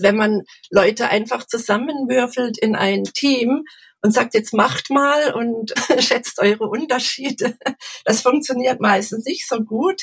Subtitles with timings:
[0.00, 3.64] Wenn man Leute einfach zusammenwürfelt in ein Team
[4.02, 7.56] und sagt, jetzt macht mal und schätzt eure Unterschiede,
[8.04, 10.02] das funktioniert meistens nicht so gut.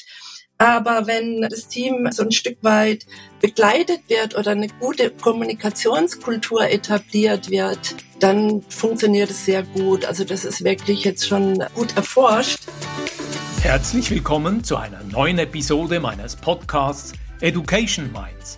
[0.60, 3.06] Aber wenn das Team so ein Stück weit
[3.42, 10.06] begleitet wird oder eine gute Kommunikationskultur etabliert wird, dann funktioniert es sehr gut.
[10.06, 12.60] Also das ist wirklich jetzt schon gut erforscht.
[13.62, 18.58] Herzlich willkommen zu einer neuen Episode meines Podcasts Education Minds,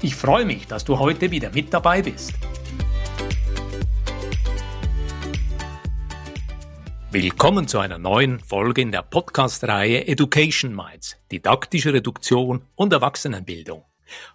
[0.00, 2.32] Ich freue mich, dass du heute wieder mit dabei bist.
[7.10, 13.82] Willkommen zu einer neuen Folge in der Podcast-Reihe Education Minds, didaktische Reduktion und Erwachsenenbildung.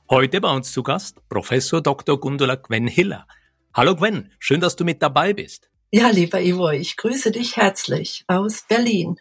[0.10, 2.20] Heute bei uns zu Gast Professor Dr.
[2.20, 3.26] Gundula Gwen Hiller.
[3.74, 5.70] Hallo Gwen, schön, dass du mit dabei bist.
[5.92, 9.16] Ja, lieber Ivo, ich grüße dich herzlich aus Berlin.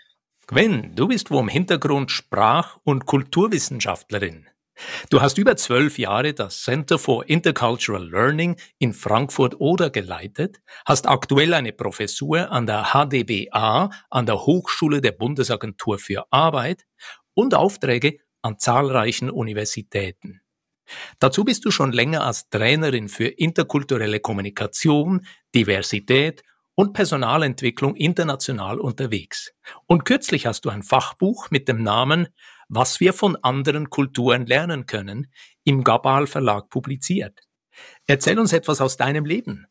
[0.48, 4.46] Gwen, du bist wo im Hintergrund Sprach- und Kulturwissenschaftlerin.
[5.10, 11.54] Du hast über zwölf Jahre das Center for Intercultural Learning in Frankfurt-Oder geleitet, hast aktuell
[11.54, 16.84] eine Professur an der HDBA, an der Hochschule der Bundesagentur für Arbeit
[17.34, 20.40] und Aufträge an zahlreichen Universitäten.
[21.18, 26.42] Dazu bist du schon länger als Trainerin für interkulturelle Kommunikation, Diversität
[26.74, 29.52] und Personalentwicklung international unterwegs.
[29.86, 32.28] Und kürzlich hast du ein Fachbuch mit dem Namen
[32.74, 35.30] was wir von anderen Kulturen lernen können,
[35.62, 37.40] im Gabal Verlag publiziert.
[38.06, 39.66] Erzähl uns etwas aus deinem Leben.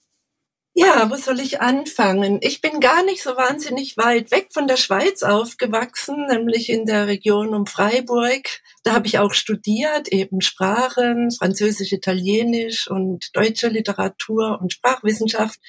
[0.73, 2.37] Ja, wo soll ich anfangen?
[2.41, 7.07] Ich bin gar nicht so wahnsinnig weit weg von der Schweiz aufgewachsen, nämlich in der
[7.07, 8.61] Region um Freiburg.
[8.83, 15.59] Da habe ich auch studiert, eben Sprachen, Französisch, Italienisch und deutsche Literatur und Sprachwissenschaft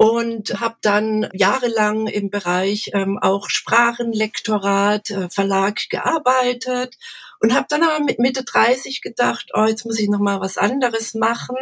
[0.00, 6.96] und habe dann jahrelang im Bereich ähm, auch Sprachenlektorat, äh, Verlag gearbeitet
[7.38, 10.56] und habe dann aber mit Mitte 30 gedacht, oh, jetzt muss ich noch mal was
[10.56, 11.56] anderes machen.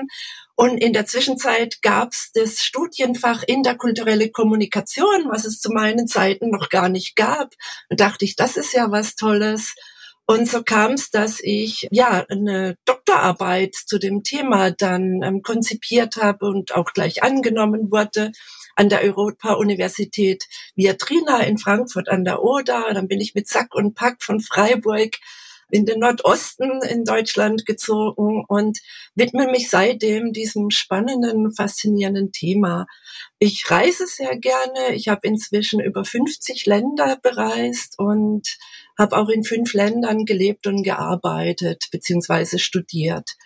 [0.54, 6.50] Und in der Zwischenzeit gab es das Studienfach interkulturelle Kommunikation, was es zu meinen Zeiten
[6.50, 7.54] noch gar nicht gab.
[7.88, 9.74] Und dachte ich, das ist ja was Tolles.
[10.30, 16.16] Und so kam es, dass ich ja eine Doktorarbeit zu dem Thema dann ähm, konzipiert
[16.16, 18.32] habe und auch gleich angenommen wurde
[18.76, 20.44] an der Europa-Universität
[20.76, 22.92] Viatrina in Frankfurt an der Oder.
[22.92, 25.16] Dann bin ich mit Sack und Pack von Freiburg
[25.70, 28.80] in den Nordosten in Deutschland gezogen und
[29.14, 32.86] widme mich seitdem diesem spannenden, faszinierenden Thema.
[33.38, 34.94] Ich reise sehr gerne.
[34.94, 38.58] Ich habe inzwischen über 50 Länder bereist und
[38.98, 43.36] habe auch in fünf Ländern gelebt und gearbeitet beziehungsweise studiert.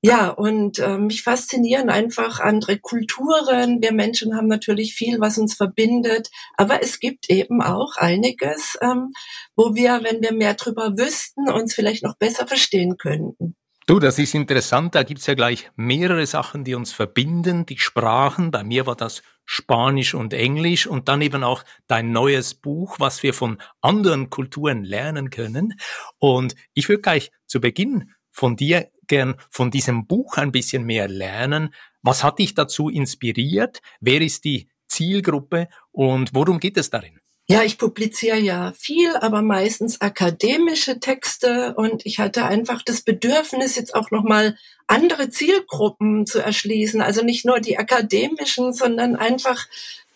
[0.00, 3.82] Ja, und äh, mich faszinieren einfach andere Kulturen.
[3.82, 9.12] Wir Menschen haben natürlich viel, was uns verbindet, aber es gibt eben auch einiges, ähm,
[9.56, 13.56] wo wir, wenn wir mehr drüber wüssten, uns vielleicht noch besser verstehen könnten.
[13.88, 14.94] Du, das ist interessant.
[14.94, 17.64] Da gibt's ja gleich mehrere Sachen, die uns verbinden.
[17.64, 18.50] Die Sprachen.
[18.50, 23.22] Bei mir war das Spanisch und Englisch und dann eben auch dein neues Buch, was
[23.22, 25.72] wir von anderen Kulturen lernen können.
[26.18, 31.08] Und ich würde gleich zu Beginn von dir gern von diesem Buch ein bisschen mehr
[31.08, 31.72] lernen.
[32.02, 33.80] Was hat dich dazu inspiriert?
[34.00, 37.17] Wer ist die Zielgruppe und worum geht es darin?
[37.50, 43.74] Ja, ich publiziere ja viel, aber meistens akademische Texte und ich hatte einfach das Bedürfnis,
[43.74, 47.00] jetzt auch nochmal andere Zielgruppen zu erschließen.
[47.00, 49.66] Also nicht nur die akademischen, sondern einfach,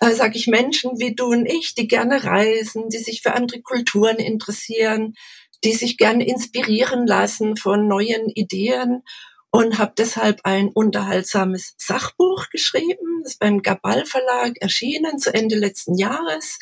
[0.00, 3.62] äh, sage ich, Menschen wie du und ich, die gerne reisen, die sich für andere
[3.62, 5.14] Kulturen interessieren,
[5.64, 9.04] die sich gerne inspirieren lassen von neuen Ideen
[9.50, 15.56] und habe deshalb ein unterhaltsames Sachbuch geschrieben, das ist beim Gabal Verlag erschienen zu Ende
[15.56, 16.58] letzten Jahres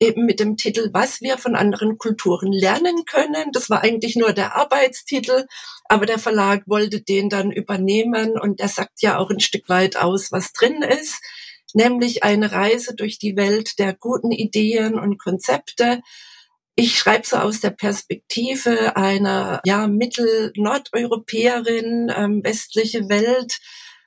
[0.00, 3.52] eben mit dem Titel Was wir von anderen Kulturen lernen können.
[3.52, 5.46] Das war eigentlich nur der Arbeitstitel,
[5.88, 9.96] aber der Verlag wollte den dann übernehmen und der sagt ja auch ein Stück weit
[9.96, 11.20] aus, was drin ist,
[11.72, 16.00] nämlich eine Reise durch die Welt der guten Ideen und Konzepte.
[16.76, 23.58] Ich schreibe so aus der Perspektive einer ja Mittel-Nordeuropäerin, ähm, westliche Welt,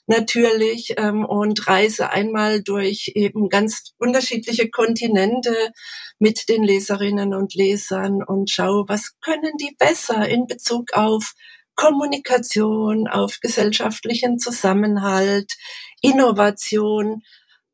[0.07, 5.71] natürlich ähm, und reise einmal durch eben ganz unterschiedliche Kontinente
[6.19, 11.33] mit den Leserinnen und Lesern und schaue, was können die besser in Bezug auf
[11.75, 15.53] Kommunikation, auf gesellschaftlichen Zusammenhalt,
[16.01, 17.21] Innovation.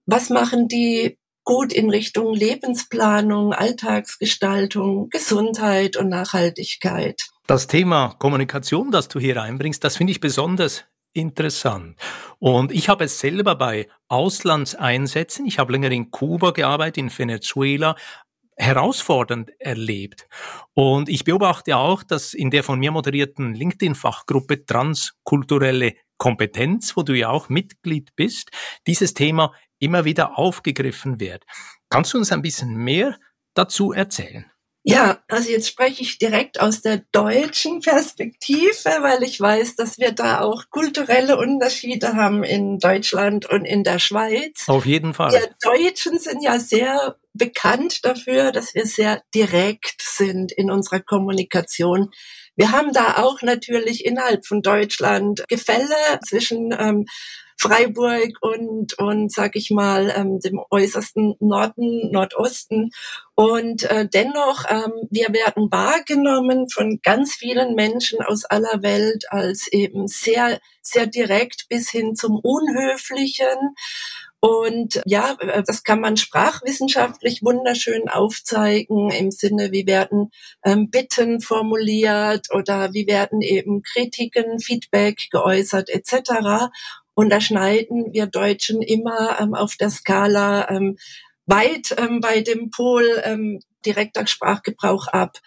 [0.06, 7.22] Was machen die gut in Richtung Lebensplanung, Alltagsgestaltung, Gesundheit und Nachhaltigkeit?
[7.48, 11.98] Das Thema Kommunikation, das du hier einbringst, das finde ich besonders interessant.
[12.40, 17.96] Und ich habe es selber bei Auslandseinsätzen, ich habe länger in Kuba gearbeitet, in Venezuela,
[18.56, 20.28] herausfordernd erlebt.
[20.74, 27.14] Und ich beobachte auch, dass in der von mir moderierten LinkedIn-Fachgruppe Transkulturelle Kompetenz, wo du
[27.14, 28.52] ja auch Mitglied bist,
[28.88, 31.44] dieses Thema immer wieder aufgegriffen wird.
[31.90, 33.18] Kannst du uns ein bisschen mehr
[33.54, 34.53] dazu erzählen?
[34.86, 40.12] Ja, also jetzt spreche ich direkt aus der deutschen Perspektive, weil ich weiß, dass wir
[40.12, 44.68] da auch kulturelle Unterschiede haben in Deutschland und in der Schweiz.
[44.68, 45.32] Auf jeden Fall.
[45.32, 52.10] Wir Deutschen sind ja sehr bekannt dafür, dass wir sehr direkt sind in unserer Kommunikation.
[52.58, 55.96] Wir haben da auch natürlich innerhalb von Deutschland Gefälle
[56.28, 57.06] zwischen ähm,
[57.64, 62.92] Freiburg und, und sag ich mal, ähm, dem äußersten Norden, Nordosten.
[63.36, 69.68] Und äh, dennoch, ähm, wir werden wahrgenommen von ganz vielen Menschen aus aller Welt als
[69.72, 73.76] eben sehr, sehr direkt bis hin zum Unhöflichen.
[74.42, 80.32] Und ja, das kann man sprachwissenschaftlich wunderschön aufzeigen im Sinne, wie werden
[80.66, 86.68] ähm, Bitten formuliert oder wie werden eben Kritiken, Feedback geäußert etc.
[87.16, 90.98] Und da schneiden wir Deutschen immer ähm, auf der Skala ähm,
[91.46, 95.40] weit ähm, bei dem Pol ähm, direkter Sprachgebrauch ab.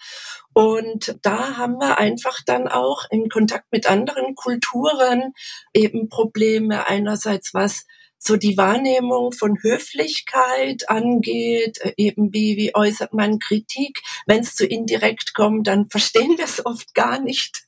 [0.53, 5.33] Und da haben wir einfach dann auch im Kontakt mit anderen Kulturen
[5.73, 7.85] eben Probleme einerseits, was
[8.19, 14.01] so die Wahrnehmung von Höflichkeit angeht, äh, eben wie, wie äußert man Kritik.
[14.25, 17.63] Wenn es zu indirekt kommt, dann verstehen wir es oft gar nicht.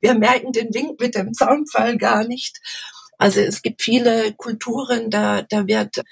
[0.00, 2.58] Wir merken den Wink mit dem Zaunfall gar nicht.
[3.18, 6.02] Also es gibt viele Kulturen, da, da wird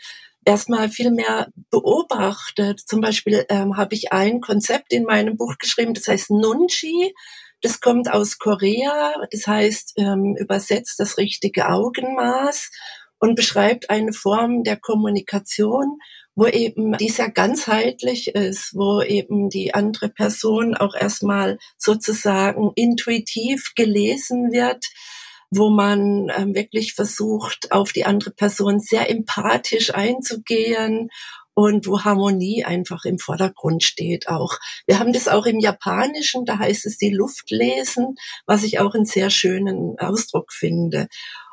[0.44, 2.81] erstmal viel mehr beobachtet.
[2.81, 7.14] Zum Beispiel ähm, habe ich ein Konzept in meinem Buch geschrieben, das heißt Nunchi.
[7.62, 12.70] Das kommt aus Korea, das heißt ähm, übersetzt das richtige Augenmaß
[13.19, 15.99] und beschreibt eine Form der Kommunikation,
[16.35, 23.73] wo eben die sehr ganzheitlich ist, wo eben die andere Person auch erstmal sozusagen intuitiv
[23.75, 24.85] gelesen wird
[25.50, 31.10] wo man ähm, wirklich versucht, auf die andere Person sehr empathisch einzugehen
[31.54, 34.58] und wo Harmonie einfach im Vordergrund steht auch.
[34.87, 38.94] Wir haben das auch im Japanischen, da heißt es die Luft lesen, was ich auch
[38.94, 41.08] einen sehr schönen Ausdruck finde.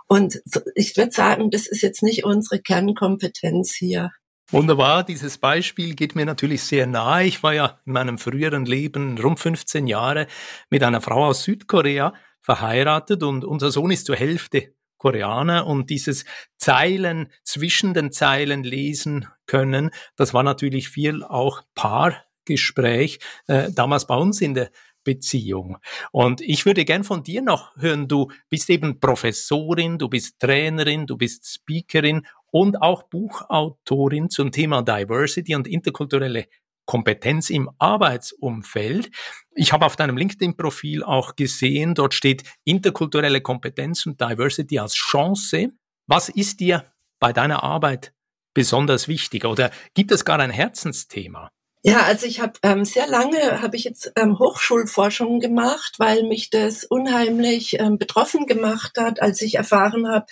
[0.08, 0.42] Und
[0.76, 4.12] ich würde sagen, das ist jetzt nicht unsere Kernkompetenz hier.
[4.52, 7.26] Wunderbar, dieses Beispiel geht mir natürlich sehr nahe.
[7.26, 10.28] Ich war ja in meinem früheren Leben rund 15 Jahre
[10.70, 12.14] mit einer Frau aus Südkorea
[12.44, 16.24] verheiratet und unser Sohn ist zur Hälfte Koreaner und dieses
[16.58, 24.16] Zeilen zwischen den Zeilen lesen können, das war natürlich viel auch Paargespräch, äh, damals bei
[24.16, 24.70] uns in der
[25.04, 25.78] Beziehung.
[26.12, 31.06] Und ich würde gern von dir noch hören, du bist eben Professorin, du bist Trainerin,
[31.06, 36.48] du bist Speakerin und auch Buchautorin zum Thema Diversity und interkulturelle
[36.86, 39.10] Kompetenz im Arbeitsumfeld.
[39.56, 45.70] Ich habe auf deinem LinkedIn-Profil auch gesehen, dort steht interkulturelle Kompetenz und Diversity als Chance.
[46.08, 48.14] Was ist dir bei deiner Arbeit
[48.54, 51.50] besonders wichtig oder gibt es gar ein Herzensthema?
[51.86, 56.50] Ja, also ich habe ähm, sehr lange habe ich jetzt ähm, Hochschulforschung gemacht, weil mich
[56.50, 60.26] das unheimlich ähm, betroffen gemacht hat, als ich erfahren habe,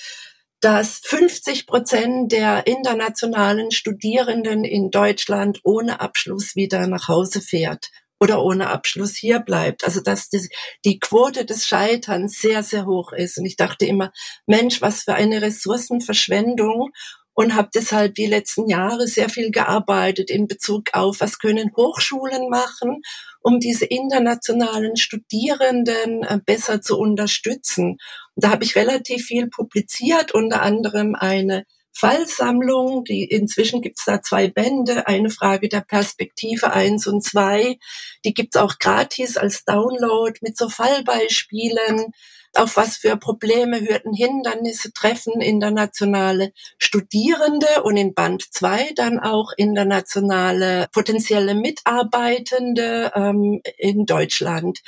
[0.62, 7.90] dass 50 Prozent der internationalen Studierenden in Deutschland ohne Abschluss wieder nach Hause fährt
[8.22, 9.84] oder ohne Abschluss hier bleibt.
[9.84, 10.48] Also dass die,
[10.86, 13.40] die Quote des Scheiterns sehr, sehr hoch ist.
[13.40, 14.12] Und ich dachte immer,
[14.46, 16.92] Mensch, was für eine Ressourcenverschwendung
[17.34, 22.48] und habe deshalb die letzten Jahre sehr viel gearbeitet in Bezug auf, was können Hochschulen
[22.50, 23.02] machen,
[23.42, 27.98] um diese internationalen Studierenden äh, besser zu unterstützen.
[28.36, 34.22] Und da habe ich relativ viel publiziert, unter anderem eine Fallsammlung, die inzwischen gibt's da
[34.22, 37.78] zwei Bände, eine Frage der Perspektive eins und zwei,
[38.26, 42.14] die gibt's auch gratis als Download mit so Fallbeispielen
[42.56, 49.52] auf was für Probleme, Hürden, Hindernisse treffen internationale Studierende und in Band 2 dann auch
[49.56, 54.80] internationale potenzielle Mitarbeitende ähm, in Deutschland.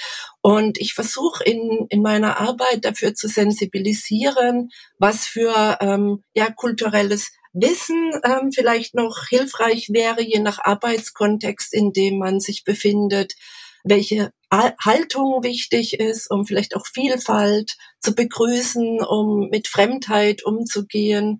[0.41, 7.32] Und ich versuche in, in meiner Arbeit dafür zu sensibilisieren, was für ähm, ja, kulturelles
[7.53, 13.36] Wissen ähm, vielleicht noch hilfreich wäre, je nach Arbeitskontext, in dem man sich befindet,
[13.84, 21.39] welche Haltung wichtig ist, um vielleicht auch Vielfalt zu begrüßen, um mit Fremdheit umzugehen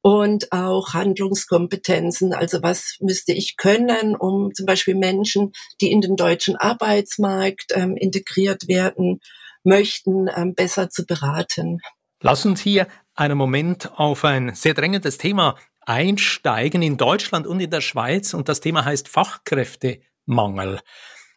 [0.00, 2.32] und auch Handlungskompetenzen.
[2.32, 7.96] Also was müsste ich können, um zum Beispiel Menschen, die in den deutschen Arbeitsmarkt ähm,
[7.96, 9.20] integriert werden
[9.64, 11.80] möchten, ähm, besser zu beraten.
[12.20, 17.70] Lass uns hier einen Moment auf ein sehr drängendes Thema einsteigen in Deutschland und in
[17.70, 20.80] der Schweiz und das Thema heißt Fachkräftemangel.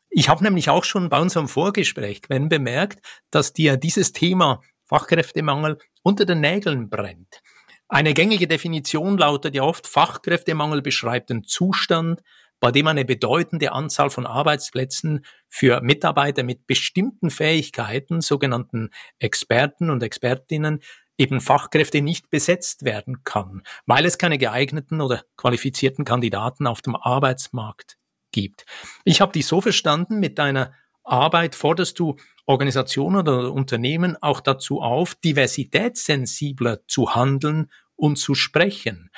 [0.10, 5.78] Ich habe nämlich auch schon bei unserem Vorgespräch wenn bemerkt, dass dir dieses Thema Fachkräftemangel
[6.02, 7.42] unter den Nägeln brennt.
[7.88, 12.22] Eine gängige Definition lautet ja oft, Fachkräftemangel beschreibt den Zustand,
[12.60, 18.90] bei dem eine bedeutende Anzahl von Arbeitsplätzen für Mitarbeiter mit bestimmten Fähigkeiten, sogenannten
[19.20, 20.82] Experten und Expertinnen,
[21.18, 26.96] eben Fachkräfte nicht besetzt werden kann, weil es keine geeigneten oder qualifizierten Kandidaten auf dem
[26.96, 27.99] Arbeitsmarkt
[28.32, 28.66] gibt.
[29.04, 34.82] Ich habe dich so verstanden, mit deiner Arbeit forderst du Organisationen oder Unternehmen auch dazu
[34.82, 39.12] auf, diversitätssensibler zu handeln und zu sprechen.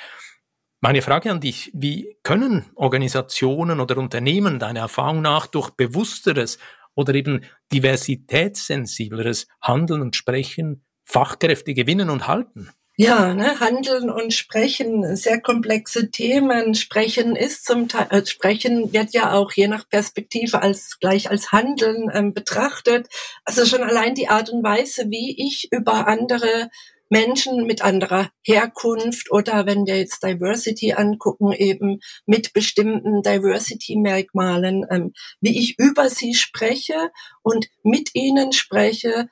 [0.80, 6.58] Meine Frage an dich, wie können Organisationen oder Unternehmen deiner Erfahrung nach durch bewussteres
[6.94, 12.70] oder eben diversitätssensibleres Handeln und Sprechen Fachkräfte gewinnen und halten?
[12.98, 16.74] Ja, ne, Handeln und Sprechen, sehr komplexe Themen.
[16.74, 21.52] Sprechen ist zum Teil, äh, Sprechen wird ja auch je nach Perspektive als gleich als
[21.52, 23.08] Handeln ähm, betrachtet.
[23.46, 26.68] Also schon allein die Art und Weise, wie ich über andere
[27.08, 35.12] Menschen mit anderer Herkunft oder wenn wir jetzt Diversity angucken, eben mit bestimmten Diversity-Merkmalen, ähm,
[35.40, 37.10] wie ich über sie spreche
[37.42, 39.28] und mit ihnen spreche,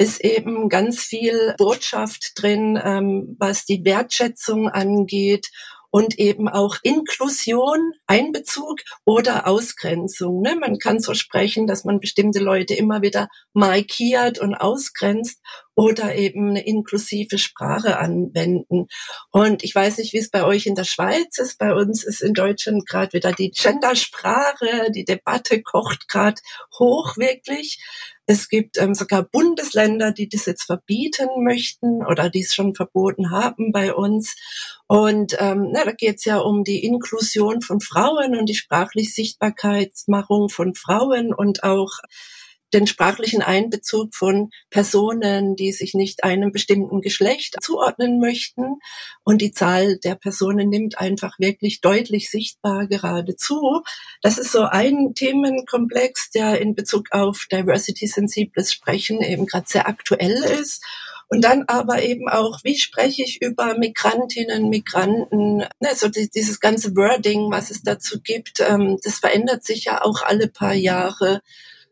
[0.00, 5.50] ist eben ganz viel Botschaft drin, ähm, was die Wertschätzung angeht
[5.90, 10.40] und eben auch Inklusion, Einbezug oder Ausgrenzung.
[10.40, 10.56] Ne?
[10.58, 15.40] Man kann so sprechen, dass man bestimmte Leute immer wieder markiert und ausgrenzt
[15.74, 18.86] oder eben eine inklusive Sprache anwenden.
[19.30, 21.58] Und ich weiß nicht, wie es bei euch in der Schweiz ist.
[21.58, 26.40] Bei uns ist in Deutschland gerade wieder die Gendersprache, die Debatte kocht gerade
[26.78, 27.82] hoch wirklich.
[28.32, 33.32] Es gibt ähm, sogar Bundesländer, die das jetzt verbieten möchten oder die es schon verboten
[33.32, 34.36] haben bei uns.
[34.86, 39.10] Und ähm, na, da geht es ja um die Inklusion von Frauen und die sprachliche
[39.10, 41.90] Sichtbarkeitsmachung von Frauen und auch
[42.72, 48.78] den sprachlichen Einbezug von Personen, die sich nicht einem bestimmten Geschlecht zuordnen möchten.
[49.24, 53.82] Und die Zahl der Personen nimmt einfach wirklich deutlich sichtbar gerade zu.
[54.22, 60.42] Das ist so ein Themenkomplex, der in Bezug auf diversity-sensibles Sprechen eben gerade sehr aktuell
[60.60, 60.82] ist.
[61.32, 67.52] Und dann aber eben auch, wie spreche ich über Migrantinnen, Migranten, also dieses ganze Wording,
[67.52, 71.40] was es dazu gibt, ähm, das verändert sich ja auch alle paar Jahre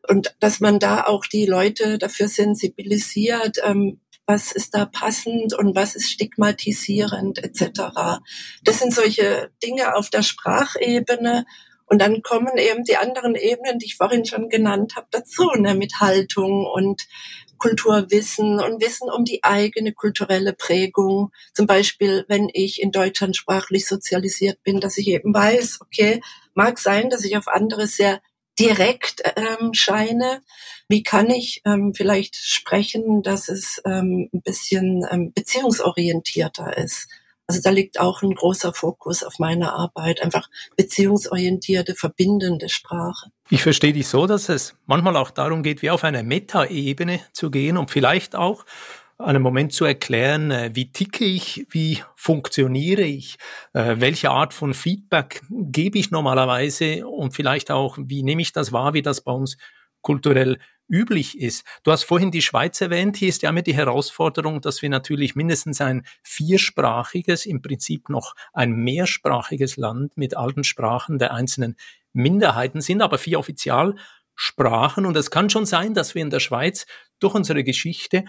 [0.07, 5.75] und dass man da auch die Leute dafür sensibilisiert, ähm, was ist da passend und
[5.75, 8.21] was ist stigmatisierend etc.
[8.63, 11.47] Das sind solche Dinge auf der Sprachebene.
[11.87, 15.75] Und dann kommen eben die anderen Ebenen, die ich vorhin schon genannt habe, dazu, ne,
[15.75, 17.09] mit Haltung und
[17.57, 21.31] Kulturwissen und Wissen um die eigene kulturelle Prägung.
[21.55, 26.21] Zum Beispiel, wenn ich in Deutschland sprachlich sozialisiert bin, dass ich eben weiß, okay,
[26.55, 28.21] mag sein, dass ich auf andere sehr
[28.59, 30.43] direkt ähm, scheine.
[30.89, 37.09] Wie kann ich ähm, vielleicht sprechen, dass es ähm, ein bisschen ähm, beziehungsorientierter ist?
[37.47, 43.31] Also da liegt auch ein großer Fokus auf meiner Arbeit, einfach beziehungsorientierte, verbindende Sprache.
[43.49, 47.51] Ich verstehe dich so, dass es manchmal auch darum geht, wie auf eine Metaebene zu
[47.51, 48.67] gehen und vielleicht auch
[49.19, 53.37] einen Moment zu erklären, äh, wie ticke ich, wie funktioniere ich,
[53.73, 58.73] äh, welche Art von Feedback gebe ich normalerweise und vielleicht auch, wie nehme ich das
[58.73, 59.59] wahr, wie das bei uns
[60.03, 60.59] kulturell
[60.89, 61.65] üblich ist.
[61.83, 63.17] Du hast vorhin die Schweiz erwähnt.
[63.17, 68.35] Hier ist ja immer die Herausforderung, dass wir natürlich mindestens ein viersprachiges, im Prinzip noch
[68.53, 71.77] ein mehrsprachiges Land mit alten Sprachen der einzelnen
[72.13, 75.05] Minderheiten sind, aber vier Offizialsprachen.
[75.05, 76.87] Und es kann schon sein, dass wir in der Schweiz
[77.21, 78.25] durch unsere Geschichte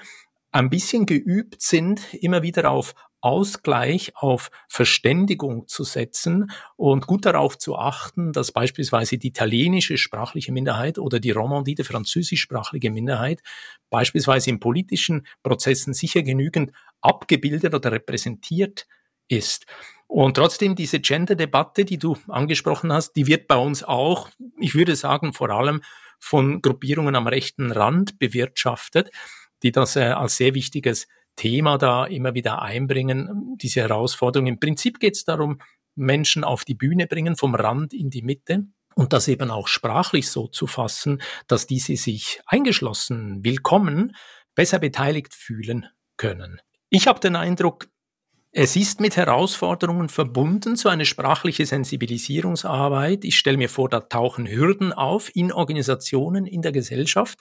[0.52, 7.58] ein bisschen geübt sind, immer wieder auf Ausgleich, auf Verständigung zu setzen und gut darauf
[7.58, 13.42] zu achten, dass beispielsweise die italienische sprachliche Minderheit oder die Romandie, die französischsprachige Minderheit,
[13.90, 18.88] beispielsweise in politischen Prozessen sicher genügend abgebildet oder repräsentiert
[19.28, 19.66] ist.
[20.08, 24.96] Und trotzdem diese Gender-Debatte, die du angesprochen hast, die wird bei uns auch, ich würde
[24.96, 25.82] sagen, vor allem
[26.20, 29.12] von Gruppierungen am rechten Rand bewirtschaftet
[29.64, 34.48] die das äh, als sehr wichtiges Thema da immer wieder einbringen, diese Herausforderung.
[34.48, 35.62] Im Prinzip geht es darum,
[35.96, 38.66] Menschen auf die Bühne bringen, vom Rand in die Mitte.
[38.96, 44.16] und das eben auch sprachlich so zu fassen, dass diese sich eingeschlossen, willkommen,
[44.56, 45.86] besser beteiligt fühlen
[46.18, 46.60] können.
[46.90, 47.88] Ich habe den Eindruck,
[48.52, 53.24] es ist mit Herausforderungen verbunden, so eine sprachliche Sensibilisierungsarbeit.
[53.24, 57.40] Ich stelle mir vor, da tauchen Hürden auf in Organisationen, in der Gesellschaft.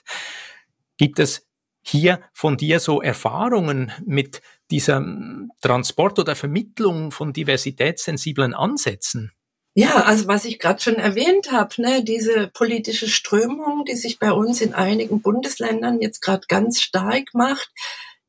[0.97, 1.48] Gibt es
[1.81, 5.03] hier von dir so Erfahrungen mit dieser
[5.61, 9.31] Transport oder Vermittlung von diversitätssensiblen Ansätzen?
[9.75, 14.31] Ja, also was ich gerade schon erwähnt habe, ne, diese politische Strömung, die sich bei
[14.31, 17.71] uns in einigen Bundesländern jetzt gerade ganz stark macht,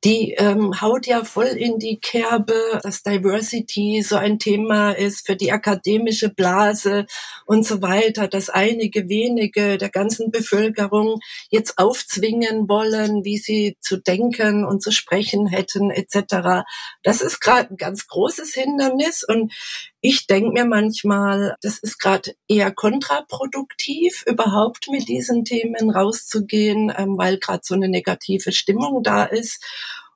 [0.05, 5.37] die ähm, haut ja voll in die Kerbe, dass Diversity so ein Thema ist für
[5.37, 7.07] die akademische Blase
[7.45, 13.99] und so weiter, dass einige wenige der ganzen Bevölkerung jetzt aufzwingen wollen, wie sie zu
[13.99, 16.65] denken und zu sprechen hätten etc.
[17.03, 19.53] Das ist gerade ein ganz großes Hindernis und
[20.01, 27.19] ich denke mir manchmal, das ist gerade eher kontraproduktiv, überhaupt mit diesen Themen rauszugehen, ähm,
[27.19, 29.63] weil gerade so eine negative Stimmung da ist.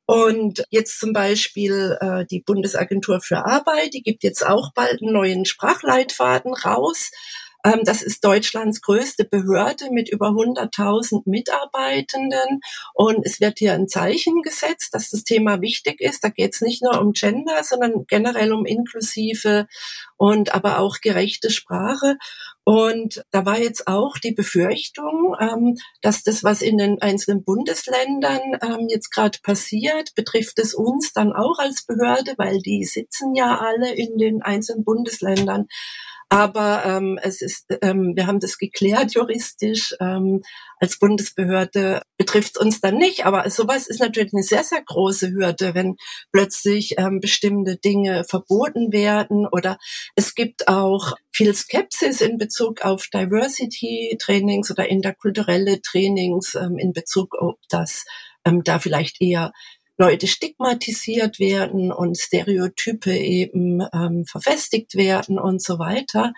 [0.06, 5.12] Und jetzt zum Beispiel äh, die Bundesagentur für Arbeit, die gibt jetzt auch bald einen
[5.12, 7.10] neuen Sprachleitfaden raus.
[7.64, 12.60] Ähm, das ist Deutschlands größte Behörde mit über 100.000 Mitarbeitenden.
[12.92, 16.22] Und es wird hier ein Zeichen gesetzt, dass das Thema wichtig ist.
[16.24, 19.66] Da geht es nicht nur um Gender, sondern generell um inklusive
[20.16, 22.16] und aber auch gerechte Sprache.
[22.64, 28.40] Und da war jetzt auch die Befürchtung, ähm, dass das, was in den einzelnen Bundesländern
[28.62, 33.58] ähm, jetzt gerade passiert, betrifft es uns dann auch als Behörde, weil die sitzen ja
[33.58, 35.66] alle in den einzelnen Bundesländern.
[36.28, 39.94] Aber ähm, es ist, ähm, wir haben das geklärt juristisch.
[40.00, 40.42] Ähm,
[40.78, 43.26] als Bundesbehörde betrifft es uns dann nicht.
[43.26, 45.96] Aber sowas ist natürlich eine sehr, sehr große Hürde, wenn
[46.32, 49.46] plötzlich ähm, bestimmte Dinge verboten werden.
[49.46, 49.78] Oder
[50.16, 57.36] es gibt auch viel Skepsis in Bezug auf Diversity-Trainings oder interkulturelle Trainings ähm, in Bezug
[57.36, 58.04] auf das
[58.44, 59.52] ähm, da vielleicht eher
[59.96, 66.32] Leute stigmatisiert werden und Stereotype eben ähm, verfestigt werden und so weiter.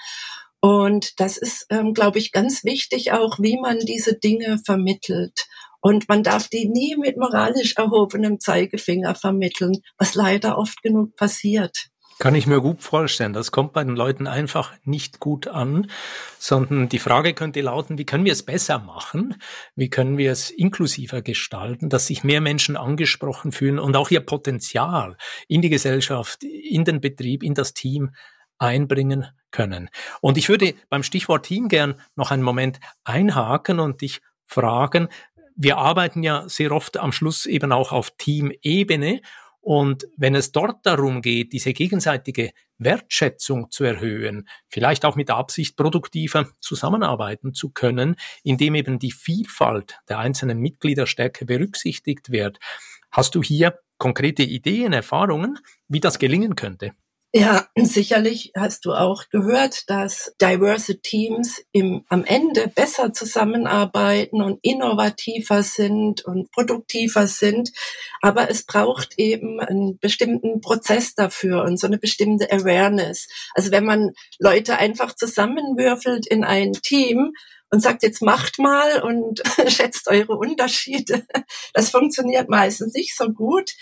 [0.60, 5.46] Und das ist, ähm, glaube ich, ganz wichtig auch, wie man diese Dinge vermittelt.
[5.80, 11.88] Und man darf die nie mit moralisch erhobenem Zeigefinger vermitteln, was leider oft genug passiert.
[12.18, 13.34] Kann ich mir gut vorstellen.
[13.34, 15.90] Das kommt bei den Leuten einfach nicht gut an,
[16.38, 19.34] sondern die Frage könnte lauten, wie können wir es besser machen?
[19.74, 24.20] Wie können wir es inklusiver gestalten, dass sich mehr Menschen angesprochen fühlen und auch ihr
[24.20, 28.12] Potenzial in die Gesellschaft, in den Betrieb, in das Team
[28.58, 29.90] einbringen können.
[30.22, 35.08] Und ich würde beim Stichwort Team gern noch einen Moment einhaken und dich fragen,
[35.54, 39.20] wir arbeiten ja sehr oft am Schluss eben auch auf Teamebene
[39.66, 45.38] und wenn es dort darum geht, diese gegenseitige Wertschätzung zu erhöhen, vielleicht auch mit der
[45.38, 52.60] Absicht, produktiver zusammenarbeiten zu können, indem eben die Vielfalt der einzelnen Mitglieder stärker berücksichtigt wird,
[53.10, 56.92] hast du hier konkrete Ideen, Erfahrungen, wie das gelingen könnte?
[57.38, 64.58] Ja, sicherlich hast du auch gehört, dass diverse Teams im, am Ende besser zusammenarbeiten und
[64.62, 67.72] innovativer sind und produktiver sind.
[68.22, 73.28] Aber es braucht eben einen bestimmten Prozess dafür und so eine bestimmte Awareness.
[73.52, 77.32] Also wenn man Leute einfach zusammenwürfelt in ein Team,
[77.68, 81.26] und sagt, jetzt macht mal und schätzt eure Unterschiede.
[81.74, 83.72] Das funktioniert meistens nicht so gut.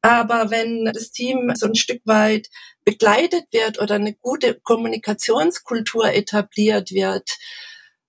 [0.00, 2.48] Aber wenn das Team so ein Stück weit
[2.88, 7.36] begleitet wird oder eine gute Kommunikationskultur etabliert wird,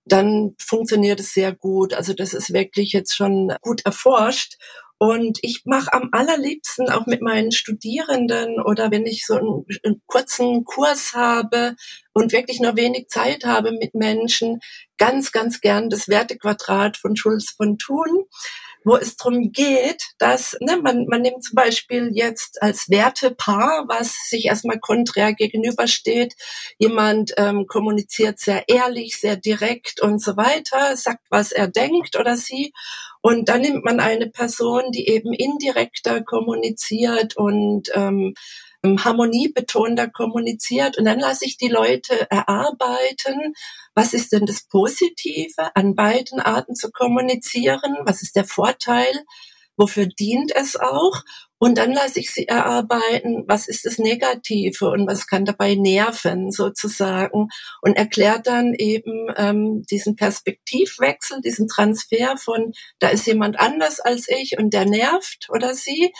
[0.06, 1.92] dann funktioniert es sehr gut.
[1.92, 4.56] Also das ist wirklich jetzt schon gut erforscht.
[4.96, 10.00] Und ich mache am allerliebsten auch mit meinen Studierenden oder wenn ich so einen, einen,
[10.06, 11.76] kurzen Kurs habe
[12.14, 14.60] und wirklich nur wenig Zeit habe mit Menschen,
[14.96, 18.24] ganz, ganz gern das Wertequadrat von Schulz von Thun
[18.84, 24.28] wo es darum geht, dass ne, man, man nimmt zum Beispiel jetzt als Wertepaar, was
[24.28, 26.34] sich erstmal konträr gegenübersteht,
[26.78, 32.36] jemand ähm, kommuniziert sehr ehrlich, sehr direkt und so weiter, sagt, was er denkt oder
[32.36, 32.72] sie.
[33.22, 38.34] Und dann nimmt man eine Person, die eben indirekter kommuniziert und ähm,
[38.82, 40.98] harmoniebetonter kommuniziert.
[40.98, 43.54] Und dann lasse ich die Leute erarbeiten,
[43.94, 47.98] was ist denn das Positive an beiden Arten zu kommunizieren?
[48.04, 49.12] Was ist der Vorteil?
[49.76, 51.22] Wofür dient es auch?
[51.62, 56.50] Und dann lasse ich sie erarbeiten, was ist das Negative und was kann dabei nerven
[56.50, 57.48] sozusagen
[57.82, 64.26] und erklärt dann eben ähm, diesen Perspektivwechsel, diesen Transfer von, da ist jemand anders als
[64.28, 66.12] ich und der nervt oder sie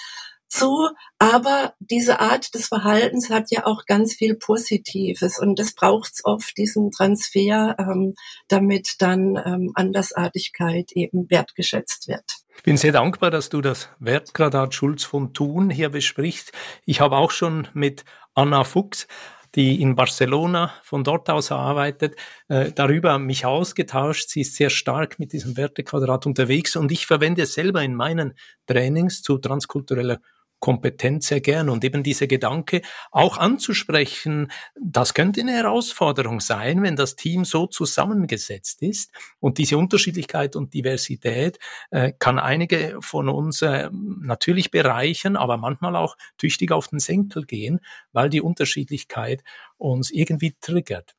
[0.50, 6.12] zu, aber diese Art des Verhaltens hat ja auch ganz viel Positives und das braucht
[6.14, 8.14] es oft, diesen Transfer, ähm,
[8.48, 12.24] damit dann ähm, Andersartigkeit eben wertgeschätzt wird.
[12.56, 16.52] Ich bin sehr dankbar, dass du das Wertgradat Schulz von Thun hier besprichst.
[16.84, 19.06] Ich habe auch schon mit Anna Fuchs
[19.54, 22.16] die in Barcelona von dort aus arbeitet,
[22.48, 24.28] äh, darüber mich ausgetauscht.
[24.28, 28.34] Sie ist sehr stark mit diesem Wertequadrat unterwegs und ich verwende es selber in meinen
[28.66, 30.20] Trainings zu transkultureller
[30.60, 36.96] Kompetenz sehr gern und eben diese Gedanke auch anzusprechen, das könnte eine Herausforderung sein, wenn
[36.96, 41.58] das Team so zusammengesetzt ist und diese Unterschiedlichkeit und Diversität
[41.90, 47.44] äh, kann einige von uns äh, natürlich bereichern, aber manchmal auch tüchtig auf den Senkel
[47.44, 47.80] gehen,
[48.12, 49.42] weil die Unterschiedlichkeit
[49.78, 51.16] uns irgendwie triggert.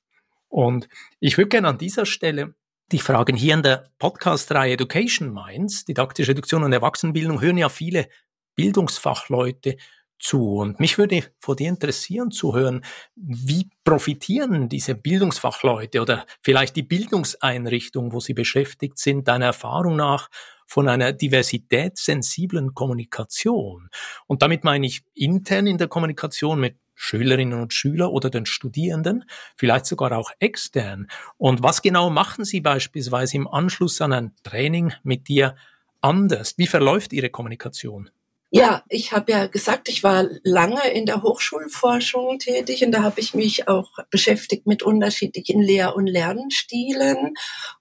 [0.48, 0.88] Und
[1.20, 2.54] ich würde gerne an dieser Stelle
[2.92, 3.36] die fragen.
[3.36, 8.10] Hier in der Podcast-Reihe Education Minds, didaktische Reduktion und Erwachsenenbildung, hören ja viele
[8.56, 9.78] Bildungsfachleute
[10.22, 10.58] zu.
[10.58, 12.84] Und mich würde vor dir interessieren zu hören,
[13.16, 20.30] wie profitieren diese Bildungsfachleute oder vielleicht die Bildungseinrichtung, wo sie beschäftigt sind, deiner Erfahrung nach
[20.68, 23.90] von einer diversitätssensiblen Kommunikation.
[24.28, 29.26] Und damit meine ich intern in der Kommunikation mit Schülerinnen und Schülern oder den Studierenden,
[29.58, 31.08] vielleicht sogar auch extern.
[31.38, 35.56] Und was genau machen Sie beispielsweise im Anschluss an ein Training mit dir
[36.00, 36.54] anders?
[36.58, 38.12] Wie verläuft Ihre Kommunikation?
[38.54, 43.22] Ja, ich habe ja gesagt, ich war lange in der Hochschulforschung tätig und da habe
[43.22, 47.34] ich mich auch beschäftigt mit unterschiedlichen Lehr- und Lernstilen.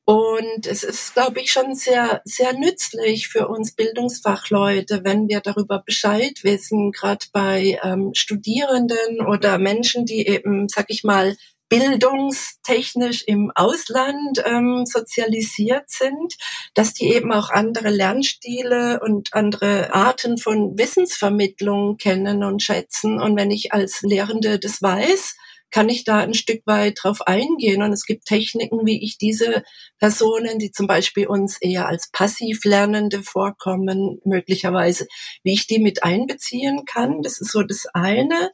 [0.04, 5.82] Und es ist, glaube ich, schon sehr, sehr nützlich für uns Bildungsfachleute, wenn wir darüber
[5.84, 11.36] Bescheid wissen, gerade bei ähm, Studierenden oder Menschen, die eben, sag ich mal,
[11.70, 16.36] bildungstechnisch im Ausland ähm, sozialisiert sind,
[16.74, 23.18] dass die eben auch andere Lernstile und andere Arten von Wissensvermittlung kennen und schätzen.
[23.18, 25.36] Und wenn ich als Lehrende das weiß,
[25.70, 27.82] kann ich da ein Stück weit drauf eingehen.
[27.82, 29.62] Und es gibt Techniken, wie ich diese
[29.98, 35.06] Personen, die zum Beispiel uns eher als Passivlernende vorkommen, möglicherweise,
[35.44, 37.22] wie ich die mit einbeziehen kann.
[37.22, 38.50] Das ist so das eine.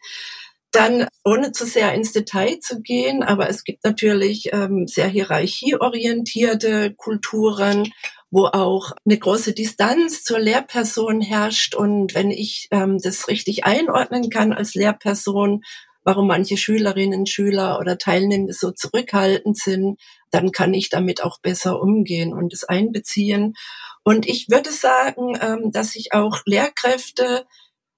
[0.72, 6.94] Dann, ohne zu sehr ins Detail zu gehen, aber es gibt natürlich ähm, sehr hierarchieorientierte
[6.94, 7.92] Kulturen,
[8.30, 11.74] wo auch eine große Distanz zur Lehrperson herrscht.
[11.74, 15.62] Und wenn ich ähm, das richtig einordnen kann als Lehrperson,
[16.06, 19.98] warum manche Schülerinnen, Schüler oder Teilnehmer so zurückhaltend sind,
[20.30, 23.54] dann kann ich damit auch besser umgehen und es einbeziehen.
[24.04, 27.44] Und ich würde sagen, ähm, dass sich auch Lehrkräfte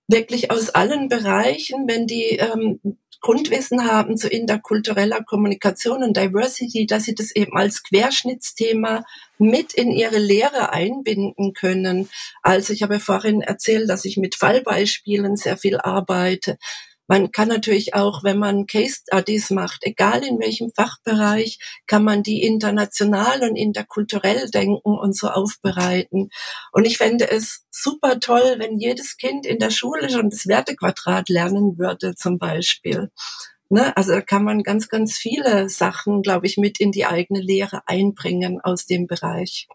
[0.09, 2.81] wirklich aus allen Bereichen, wenn die ähm,
[3.21, 9.05] Grundwissen haben zu interkultureller Kommunikation und Diversity, dass sie das eben als Querschnittsthema
[9.39, 12.09] mit in ihre Lehre einbinden können.
[12.43, 16.59] Also ich habe vorhin erzählt, dass ich mit Fallbeispielen sehr viel arbeite.
[17.09, 22.23] Man kann natürlich auch, wenn man Case Studies macht, egal in welchem Fachbereich, kann man
[22.23, 26.31] die international und interkulturell denken und so aufbereiten.
[26.71, 31.31] Und ich fände es super toll, wenn jedes Kind in der Schule schon das Wertequadrat
[31.31, 33.11] lernen würde, zum Beispiel.
[33.71, 33.97] Ne?
[33.97, 37.83] Also da kann man ganz, ganz viele Sachen, glaube ich, mit in die eigene Lehre
[37.87, 39.67] einbringen aus dem Bereich.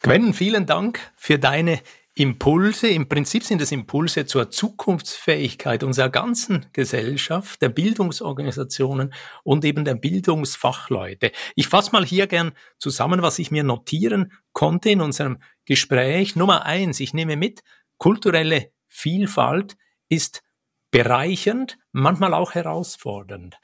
[0.00, 1.80] Gwen, vielen Dank für deine
[2.14, 9.86] Impulse, im Prinzip sind es Impulse zur Zukunftsfähigkeit unserer ganzen Gesellschaft, der Bildungsorganisationen und eben
[9.86, 11.32] der Bildungsfachleute.
[11.56, 16.36] Ich fasse mal hier gern zusammen, was ich mir notieren konnte in unserem Gespräch.
[16.36, 17.62] Nummer eins, ich nehme mit,
[17.96, 19.78] kulturelle Vielfalt
[20.10, 20.42] ist
[20.90, 23.56] bereichernd, manchmal auch herausfordernd.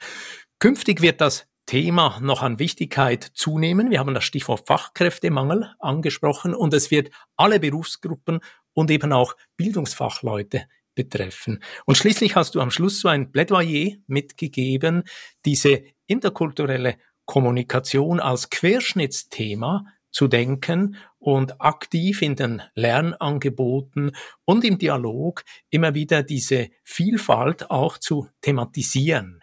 [0.57, 3.91] Künftig wird das Thema noch an Wichtigkeit zunehmen.
[3.91, 8.39] Wir haben das Stichwort Fachkräftemangel angesprochen und es wird alle Berufsgruppen
[8.73, 10.63] und eben auch Bildungsfachleute
[10.95, 11.61] betreffen.
[11.85, 15.03] Und schließlich hast du am Schluss so ein Plädoyer mitgegeben,
[15.45, 25.43] diese interkulturelle Kommunikation als Querschnittsthema zu denken und aktiv in den Lernangeboten und im Dialog
[25.69, 29.38] immer wieder diese Vielfalt auch zu thematisieren.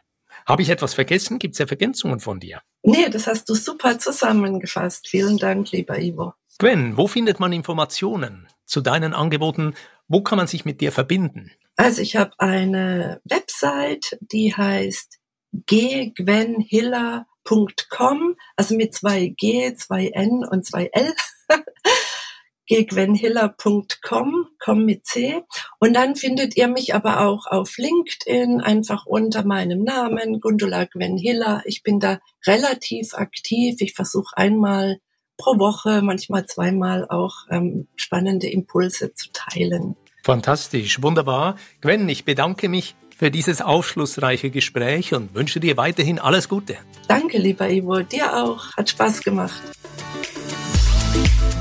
[0.46, 1.38] Habe ich etwas vergessen?
[1.38, 2.62] Gibt es Ergänzungen von dir?
[2.82, 5.09] Nee, das hast du super zusammengefasst.
[5.09, 6.35] Vielen Dank, lieber Ivo.
[6.59, 9.74] Gwen, wo findet man Informationen zu deinen Angeboten?
[10.09, 11.50] Wo kann man sich mit dir verbinden?
[11.76, 15.18] Also ich habe eine Website, die heißt
[15.52, 21.12] ggwenhiller.com, also mit zwei G, zwei N und zwei L.
[22.66, 25.42] gegwenhiller.com, komm mit C.
[25.79, 31.16] Und dann findet ihr mich aber auch auf LinkedIn, einfach unter meinem Namen, Gundula Gwen
[31.16, 31.62] Hiller.
[31.64, 33.76] Ich bin da relativ aktiv.
[33.81, 34.98] Ich versuche einmal
[35.37, 39.96] pro Woche, manchmal zweimal auch ähm, spannende Impulse zu teilen.
[40.24, 41.57] Fantastisch, wunderbar.
[41.81, 46.76] Gwen, ich bedanke mich für dieses aufschlussreiche Gespräch und wünsche dir weiterhin alles Gute.
[47.09, 48.76] Danke, lieber Ivo, dir auch.
[48.76, 49.62] Hat Spaß gemacht.